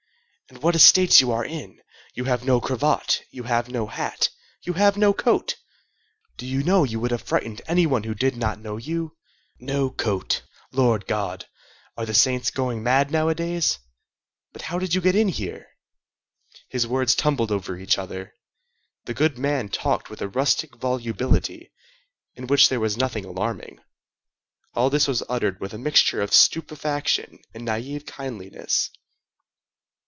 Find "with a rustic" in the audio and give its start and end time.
20.09-20.75